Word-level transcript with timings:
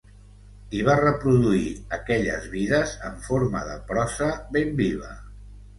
I 0.77 0.79
va 0.87 0.95
reproduir 0.99 1.67
aquelles 1.99 2.49
vides 2.57 2.97
en 3.11 3.23
forma 3.29 3.65
de 3.73 3.79
prosa 3.93 4.33
ben 4.59 4.75
viva. 4.85 5.17